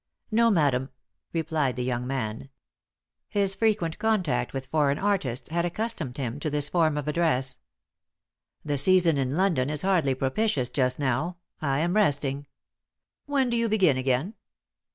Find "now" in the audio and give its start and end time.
10.97-11.37